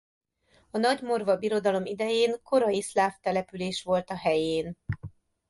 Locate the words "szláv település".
2.81-3.83